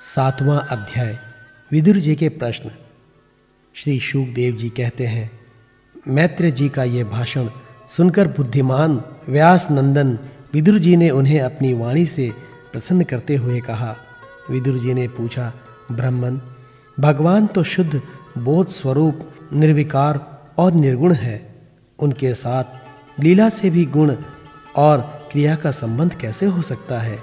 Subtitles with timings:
[0.00, 1.18] सातवां अध्याय,
[1.72, 2.70] विदुर जी के प्रश्न।
[3.74, 5.30] श्री शुकदेव जी कहते हैं
[6.08, 7.48] मैत्र जी का यह भाषण
[7.96, 10.18] सुनकर बुद्धिमान व्यास नंदन
[10.54, 12.30] विदुर जी ने उन्हें अपनी वाणी से
[12.72, 13.96] प्रसन्न करते हुए कहा।
[14.50, 15.52] विदुर जी ने पूछा
[15.92, 16.40] ब्रह्मन
[17.00, 18.02] भगवान तो शुद्ध,
[18.38, 20.20] बोध स्वरूप, निर्विकार
[20.58, 21.38] और निर्गुण है।
[21.98, 24.14] उनके साथ लीला से भी गुण
[24.76, 25.00] और
[25.32, 27.18] क्रिया का संबंध कैसे हो सकता है?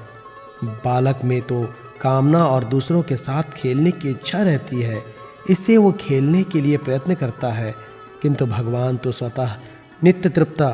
[0.63, 1.63] बालक में तो
[2.03, 5.03] कामना और दूसरों के साथ खेलने की इच्छा रहती है।
[5.49, 7.75] इससे वो खेलने के लिए प्रयत्न करता है।
[8.21, 9.51] किंतु भगवान तो स्वतः
[10.03, 10.69] नित्य तृप्ता,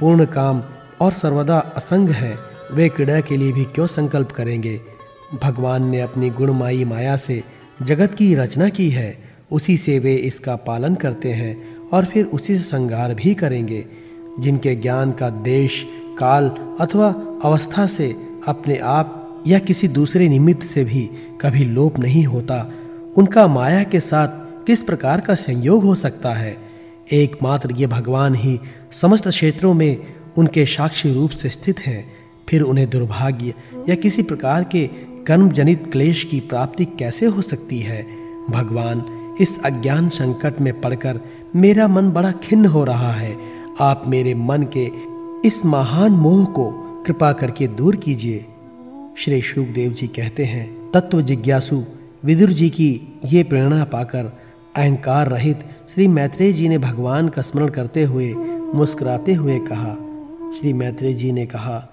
[0.00, 0.62] पूर्ण काम
[1.00, 2.38] और सर्वदा असंग है।
[2.72, 4.80] वे क्रीड़ा के लिए भी क्यों संकल्प करेंगे?
[5.42, 7.44] भगवान ने अपनी गुणमाई माया से
[7.82, 12.56] जगत की रचना की है। उसी से वे इसका पालन करते हैं और फिर उसी
[12.56, 13.86] से संगार भी करेंगे।
[14.40, 15.86] जिनके ज्ञान का देश,
[16.18, 16.48] काल
[16.80, 18.16] अथवा अवस्था से
[18.48, 22.72] अपने आप या किसी दूसरे निमित्त से भी कभी लोप नहीं होता।
[23.16, 24.28] उनका माया के साथ
[24.66, 26.56] किस प्रकार का संयोग हो सकता है?
[27.12, 28.60] एकमात्र ये भगवान ही
[28.92, 29.96] समस्त क्षेत्रों में
[30.36, 32.12] उनके साक्षी रूप से स्थित हैं।
[32.48, 33.54] फिर उन्हें दुर्भाग्य
[33.88, 34.86] या किसी प्रकार के
[35.26, 38.06] कर्म जनित क्लेश की प्राप्ति कैसे हो सकती है?
[38.50, 39.04] भगवान,
[39.40, 41.20] इस अज्ञान संकट में पड़कर
[41.56, 43.36] मेरा मन बड़ा खिन्न हो रहा है।
[43.80, 44.90] आप मेरे मन के
[45.48, 46.70] इस महान मोह को
[47.06, 48.46] कृपा करके दूर कीजिए।
[49.18, 51.84] श्री शुकदेव जी कहते हैं, तत्व जिज्ञासु,
[52.24, 54.32] विदुर जी की ये प्रेरणा पाकर
[54.76, 55.60] अहंकार रहित
[55.94, 58.34] श्री मैत्रेय जी ने भगवान का स्मरण करते हुए
[58.74, 59.94] मुस्कुराते हुए कहा।
[60.52, 61.88] श्री मैत्रेय जी ने कहा,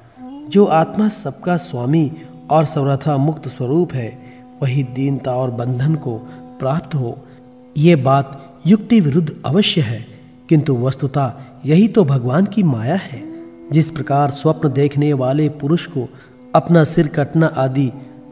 [0.50, 2.11] जो आत्मा सबका स्वामी
[2.52, 4.19] और सर्वथा मुक्त स्वरूप है,
[4.61, 6.17] वही दीनता और बंधन को
[6.59, 7.17] प्राप्त हो।
[7.78, 10.06] ये बात युक्ति विरुद्ध अवश्य है,
[10.50, 13.31] किंतु वस्तुता यही तो भगवान की माया है।
[13.72, 16.09] जिस प्रकार स्वप्न देखने वाले पुरुष को
[16.55, 17.91] अपना सिर कटना आदि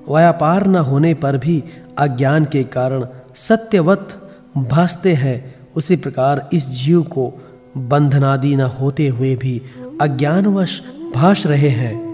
[0.09, 1.63] व्यापार न होने पर भी
[1.97, 7.33] अज्ञान के कारण सत्यवत भासते हैं। उसी प्रकार इस जीव को
[7.77, 9.61] बंधनादि न होते हुए भी
[10.01, 10.81] अज्ञानवश
[11.15, 12.09] भाष रहे हैं।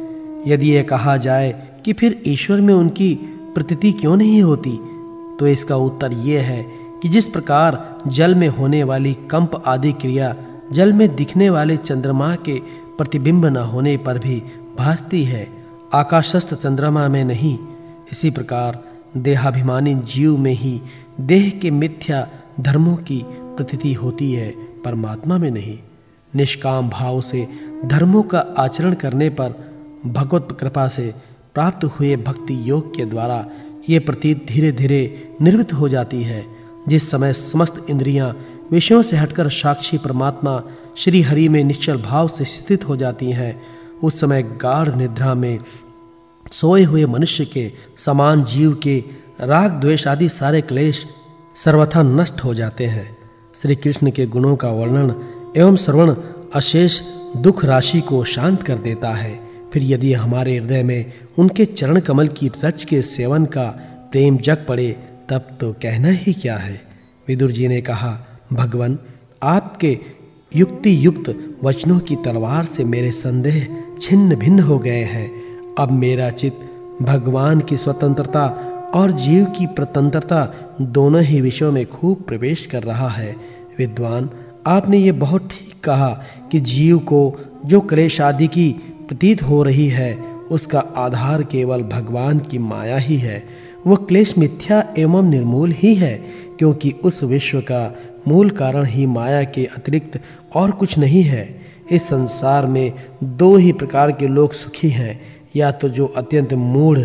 [0.48, 3.16] यदि यह कहा जाए कि फिर ईश्वर में उनकी
[3.56, 4.80] प्रतीति क्यों नहीं होती?
[5.40, 6.66] तो इसका उत्तर यह है
[7.02, 10.36] कि जिस प्रकार जल में होने वाली कंप आदि क्रिया
[10.72, 12.60] जल में दिखने वाले चंद्रमा के
[12.98, 14.44] प्रतिबिंब न होने पर भी
[14.78, 15.65] भासती है
[15.96, 17.58] आकाशस्थ चंद्रमा में नहीं,
[18.12, 18.80] इसी प्रकार
[19.18, 20.82] देहाभिमानी जीव में ही
[21.22, 22.28] देह के मिथ्या
[22.60, 24.50] धर्मों की प्रतीति होती है,
[24.86, 25.78] परमात्मा में नहीं।
[26.34, 27.48] निष्काम भाव से
[27.86, 29.54] धर्मों का आचरण करने पर
[30.06, 31.14] भगवत कृपा से
[31.54, 33.46] प्राप्त हुए भक्ति योग के द्वारा
[33.90, 35.02] ये प्रतीत धीरे धीरे
[35.42, 36.46] निर्वृत हो जाती है,
[36.88, 38.36] जिस समय समस्त इंद्रियाँ
[38.72, 40.62] विषयों से हटकर साक्षी परमात्मा
[40.98, 43.62] श्री हरि में निश्चल भाव से स्थित हो जाती हैं,
[44.04, 45.60] उस समय गाढ़ निद्रा में
[46.52, 49.04] सोए हुए मनुष्य के, समान जीव के,
[49.42, 51.06] राग, द्वेष आदि सारे क्लेश
[51.64, 53.18] सर्वथा नष्ट हो जाते हैं।
[53.62, 55.16] श्री कृष्ण के गुणों का वर्णन
[55.58, 56.16] एवं श्रवण
[56.54, 57.02] अशेष
[57.38, 59.40] दुख राशि को शांत कर देता है।
[59.74, 63.66] फिर यदि हमारे हृदय में उनके चरण कमल की रच के सेवन का
[64.12, 66.82] प्रेम जग पड़े, तब तो कहना ही क्या है?
[67.28, 68.20] विदुर जी ने कहा,
[68.54, 69.00] भगवान,
[69.44, 70.00] आपके
[70.56, 75.35] युक्ति युक्त वचनों की तलवार से मेरे संदेह छिन्न भिन्न हो गए हैं।
[75.80, 76.60] अब मेरा चित
[77.02, 83.10] भगवान की स्वतंत्रता और जीव की प्रतंत्रता दोनों ही विषयों में खूब प्रवेश कर रहा
[83.10, 83.36] है।
[83.78, 84.30] विद्वान,
[84.68, 88.70] आपने ये बहुत ठीक कहा कि जीव को जो क्लेश आदि की
[89.08, 90.14] प्रतीत हो रही है,
[90.52, 93.44] उसका आधार केवल भगवान की माया ही है।
[93.88, 96.24] वह क्लेश मिथ्या एवं निर्मूल ही है,
[96.60, 97.96] क्योंकि उस विश्व का
[98.28, 100.20] मूल कारण ही माया के अतिरिक्त
[100.56, 105.22] और कुछ नहीं है। इस संसार में दो ही प्रकार के लोग सुखी हैं।
[105.56, 107.00] या तो जो अत्यंत मूढ़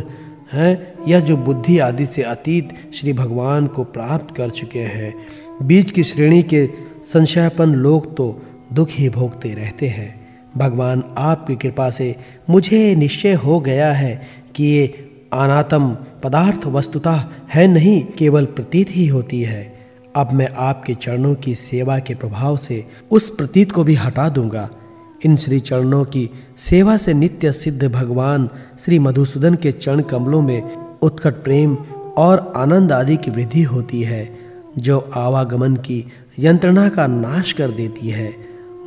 [0.52, 5.14] हैं, या जो बुद्धि आदि से अतीत श्री भगवान को प्राप्त कर चुके हैं।
[5.62, 6.68] बीच की श्रेणी के
[7.12, 8.42] संशयपन लोग तो
[8.72, 12.16] दुख ही भोगते रहते हैं। भगवान आपकी कृपा से
[12.50, 14.22] मुझे निश्चय हो गया है
[14.56, 14.86] कि ये
[15.32, 19.80] अनातम पदार्थ वस्तुता है नहीं, केवल प्रतीत ही होती है।
[20.16, 24.70] अब मैं आपके चरणों की सेवा के प्रभाव से उस प्रतीत को भी हटा दूँगा।
[25.24, 28.48] इन श्री चरणों की सेवा से नित्य सिद्ध भगवान
[28.84, 31.74] श्री मधुसूदन के चरण कमलों में उत्कट प्रेम
[32.18, 34.38] और आनंद आदि की वृद्धि होती है,
[34.78, 36.04] जो आवागमन की
[36.38, 38.34] यंत्रणा का नाश कर देती है।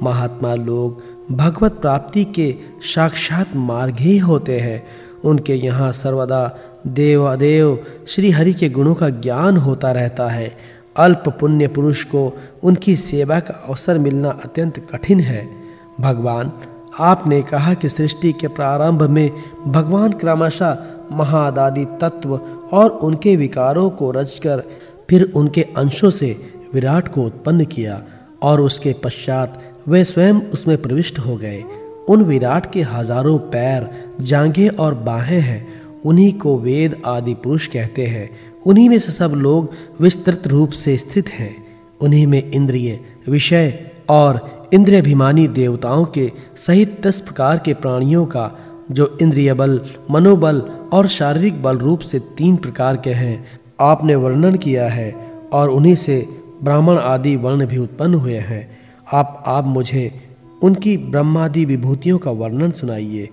[0.03, 1.01] महात्मा लोग
[1.31, 2.56] भगवत प्राप्ति के
[2.95, 4.83] साक्षात मार्ग ही होते हैं।
[5.24, 10.57] उनके यहाँ सर्वदा देवादेव श्री हरि के गुणों का ज्ञान होता रहता है।
[10.97, 15.62] अल्प पुण्य पुरुष को उनकी सेवा का अवसर मिलना अत्यंत कठिन है।
[15.99, 16.51] भगवान,
[16.99, 19.31] आपने कहा कि सृष्टि के प्रारंभ में
[19.67, 20.77] भगवान क्रमशः
[21.11, 22.39] महादादि तत्व
[22.73, 24.63] और उनके विकारों को रचकर
[25.09, 26.35] फिर उनके अंशों से
[26.73, 28.01] विराट को उत्पन्न किया
[28.43, 31.63] और उसके पश्चात वे स्वयं उसमें प्रविष्ट हो गए।
[32.09, 33.89] उन विराट के हज़ारों पैर,
[34.21, 35.67] जांघें और बाहें हैं,
[36.05, 38.29] उन्हीं को वेद आदि पुरुष कहते हैं।
[38.65, 39.69] उन्हीं में से सब लोग
[40.01, 41.55] विस्तृत रूप से स्थित हैं।
[42.01, 42.99] उन्हीं में इंद्रिय,
[43.29, 48.51] विषय और इंद्रियाभिमानी देवताओं के सहित दस प्रकार के प्राणियों का,
[48.91, 49.81] जो इंद्रिय बल
[50.11, 50.61] मनोबल
[50.93, 53.45] और शारीरिक बल रूप से तीन प्रकार के हैं,
[53.81, 55.15] आपने वर्णन किया है
[55.53, 56.29] और उन्हीं से
[56.63, 58.79] ब्राह्मण आदि वर्ण भी उत्पन्न हुए हैं।
[59.13, 60.21] आप आप मुझे
[60.63, 63.29] उनकी ब्रह्मादि विभूतियों का वर्णन सुनाइए,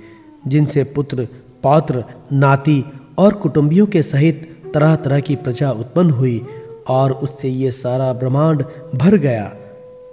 [0.46, 1.28] जिनसे पुत्र,
[1.62, 2.84] पौत्र, नाती
[3.19, 6.46] और कुटुंबियों के सहित तरह तरह की प्रजा उत्पन्न हुई
[6.88, 8.64] और उससे ये सारा ब्रह्मांड
[8.94, 9.52] भर गया।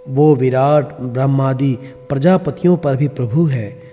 [0.08, 1.78] वो विराट, ब्रह्मादि
[2.10, 3.88] प्रजापतियों पर भी प्रभु है।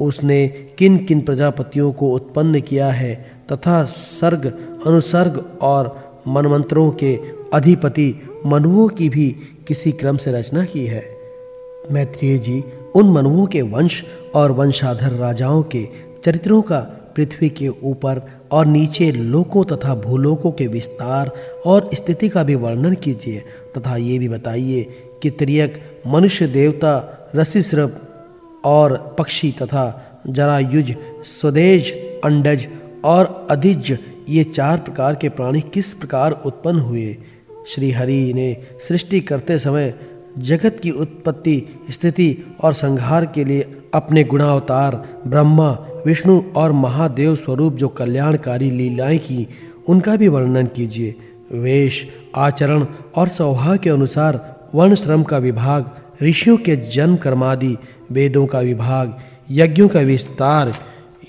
[0.00, 0.46] उसने
[0.78, 3.14] किन किन प्रजापतियों को उत्पन्न किया है
[3.52, 4.46] तथा सर्ग,
[4.86, 5.96] अनुसर्ग और
[6.28, 7.18] मनमंत्रों के
[7.54, 8.14] अधिपति
[8.46, 9.28] मनुओं की भी
[9.68, 11.04] किसी क्रम से रचना की है।
[11.92, 12.64] मैत्रेय जी,
[12.96, 14.04] उन मनुओं के वंश
[14.34, 15.88] और वंशाधर राजाओं के
[16.24, 16.80] चरित्रों का
[17.16, 18.20] पृथ्वी के ऊपर
[18.52, 21.30] और नीचे लोकों तथा भूलोकों के विस्तार
[21.66, 23.42] और स्थिति का भी वर्णन कीजिए
[23.76, 24.86] तथा ये भी बताइए
[25.22, 28.00] कि त्रियक मनुष्य देवता रसिश्रभ
[28.64, 31.92] और पक्षी तथा जरायुज, स्वदेज,
[32.24, 32.66] अंडज
[33.04, 33.98] और अधिज,
[34.28, 37.16] ये चार प्रकार के प्राणी किस प्रकार उत्पन्न हुए?
[37.66, 38.56] श्री हरि ने
[38.88, 39.94] सृष्टि करते समय
[40.38, 47.72] जगत की उत्पत्ति, स्थिति और संहार के लिए अपने गुणावतार, ब्रह्मा, विष्णु और महादेव स्वरूप
[47.72, 49.48] जो कल्याणकारी लीलाएँ की,
[49.88, 51.14] उनका भी वर्णन कीजिए।
[51.52, 52.86] वेश, आचरण
[53.16, 55.90] और स्वभाव के अनुसार वर्ण श्रम का विभाग,
[56.22, 57.76] ऋषियों के जन्म कर्मादि
[58.12, 59.18] वेदों का विभाग,
[59.50, 60.72] यज्ञों का विस्तार,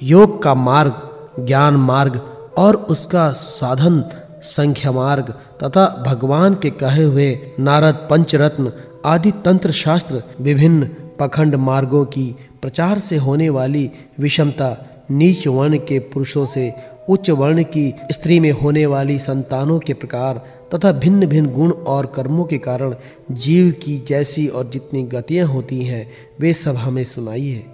[0.03, 1.01] योग का मार्ग,
[1.39, 2.15] ज्ञान मार्ग
[2.57, 4.03] और उसका साधन,
[4.43, 5.29] संख्या मार्ग
[5.63, 8.71] तथा भगवान के कहे हुए नारद पंचरत्न
[9.05, 10.89] आदि तंत्र शास्त्र विभिन्न
[11.19, 13.89] पखंड मार्गों की प्रचार से होने वाली
[14.19, 14.77] विषमता,
[15.11, 16.73] नीच वर्ण के पुरुषों से
[17.09, 20.37] उच्च वर्ण की स्त्री में होने वाली संतानों के प्रकार
[20.75, 22.95] तथा भिन्न भिन्न गुण और कर्मों के कारण
[23.31, 27.65] जीव की जैसी और जितनी गतियाँ होती हैं, वे सब हमें सुनाइए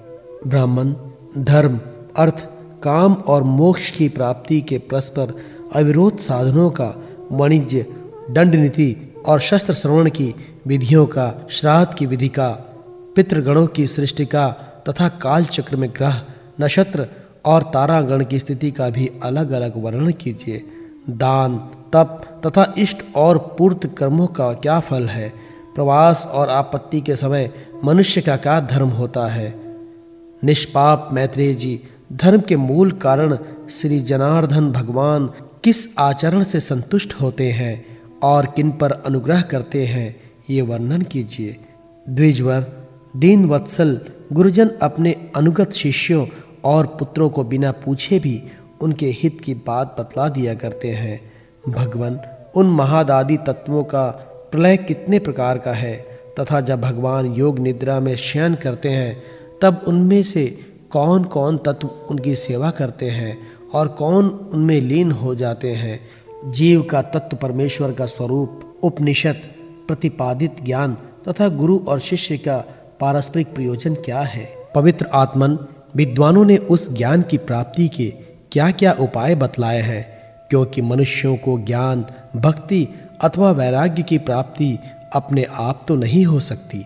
[0.47, 0.93] ब्राह्मण,
[1.37, 1.79] धर्म,
[2.17, 2.47] अर्थ,
[2.83, 5.33] काम और मोक्ष की प्राप्ति के परस्पर
[5.73, 6.93] अविरोध साधनों का,
[7.31, 7.85] वाणिज्य
[8.31, 10.35] दंड नीति और शस्त्र श्रवण की
[10.67, 12.49] विधियों का, श्राद्ध की विधि का,
[13.15, 14.47] पितृगणों की सृष्टि का
[14.89, 16.21] तथा काल चक्र में ग्रह,
[16.61, 17.07] नक्षत्र
[17.45, 20.63] और तारागण की स्थिति का भी अलग अलग वर्णन कीजिए।
[21.09, 21.57] दान,
[21.94, 25.33] तप तथा इष्ट और पूर्त कर्मों का क्या फल है?
[25.75, 27.51] प्रवास और आपत्ति के समय
[27.86, 29.56] मनुष्य का क्या धर्म होता है?
[30.44, 31.80] निष्पाप मैत्रेय जी,
[32.13, 33.38] धर्म के मूल कारण
[33.71, 35.30] श्री जनार्दन भगवान
[35.63, 37.86] किस आचरण से संतुष्ट होते हैं
[38.24, 40.15] और किन पर अनुग्रह करते हैं,
[40.50, 41.57] ये वर्णन कीजिए।
[42.09, 42.65] द्विजवर
[43.18, 44.01] दीन वत्सल
[44.33, 46.25] गुरुजन अपने अनुगत शिष्यों
[46.65, 48.44] और पुत्रों को बिना पूछे भी
[48.81, 51.31] उनके हित की बात बतला दिया करते हैं।
[51.69, 52.19] भगवान,
[52.56, 54.07] उन महादादी तत्वों का
[54.51, 55.95] प्रलय कितने प्रकार का है,
[56.39, 59.23] तथा जब भगवान योग निद्रा में शयन करते हैं,
[59.62, 60.59] तब उनमें से
[60.89, 63.38] कौन कौन तत्व उनकी सेवा करते हैं
[63.73, 66.00] और कौन उनमें लीन हो जाते हैं?
[66.51, 69.36] जीव का तत्व परमेश्वर का स्वरूप, उपनिषद,
[69.88, 72.57] प्रतिपादित ज्ञान तथा गुरु और शिष्य का
[73.00, 74.50] पारस्परिक प्रयोजन क्या है?
[74.75, 75.60] पवित्र आत्मन
[75.95, 78.13] विद्वानों ने उस ज्ञान की प्राप्ति के
[78.51, 80.15] क्या-क्या उपाय बतलाए हैं,
[80.49, 82.87] क्योंकि मनुष्यों को ज्ञान, भक्ति
[83.21, 84.79] अथवा वैराग्य की प्राप्ति
[85.13, 86.77] अपने आप तो नहीं हो सकती।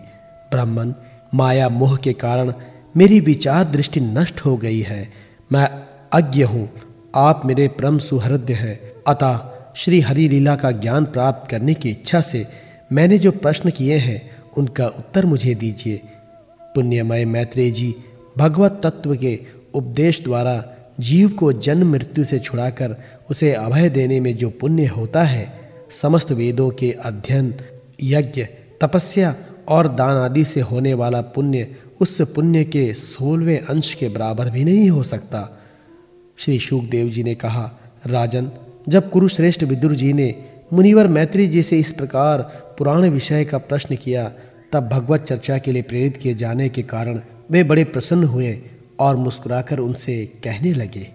[0.50, 0.92] ब्राह्मण,
[1.34, 2.52] माया मोह के कारण
[2.96, 5.08] मेरी विचार दृष्टि नष्ट हो गई है।
[5.52, 5.70] मैं
[6.12, 6.70] अज्ञ हूँ,
[7.16, 12.20] आप मेरे परम सुहृदय हैं। अतः श्री हरि लीला का ज्ञान प्राप्त करने की इच्छा
[12.20, 12.46] से
[12.92, 16.00] मैंने जो प्रश्न किए हैं, उनका उत्तर मुझे दीजिए।
[16.62, 17.94] पुण्यमय मैत्रेय जी
[18.38, 19.38] भगवत तत्व के
[19.74, 20.64] उपदेश द्वारा
[21.00, 22.96] जीव को जन्म मृत्यु से छुड़ाकर
[23.30, 25.60] उसे अभय देने में जो पुण्य होता है,
[26.02, 27.54] समस्त वेदों के अध्ययन,
[28.02, 28.46] यज्ञ,
[28.80, 29.34] तपस्या
[29.68, 34.64] और दान आदि से होने वाला पुण्य उस पुण्य के सोलवे अंश के बराबर भी
[34.64, 35.60] नहीं हो सकता।
[36.38, 37.70] श्री शुकदेव जी ने कहा,
[38.06, 38.50] राजन,
[38.88, 40.34] जब कुरुश्रेष्ठ विदुर जी ने
[40.72, 42.42] मुनिवर मैत्री जी से इस प्रकार
[42.78, 44.32] पुराण विषय का प्रश्न किया,
[44.72, 47.20] तब भगवत चर्चा के लिए प्रेरित किए जाने के कारण
[47.50, 48.58] वे बड़े प्रसन्न हुए
[49.00, 51.06] और मुस्कुराकर उनसे कहने लगे